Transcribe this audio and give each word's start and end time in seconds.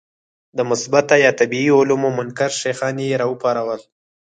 د 0.57 0.59
مثبته 0.69 1.15
یا 1.25 1.31
طبیعي 1.39 1.69
علومو 1.79 2.09
منکر 2.17 2.51
شیخان 2.61 2.95
یې 3.05 3.19
راوپارول. 3.21 3.81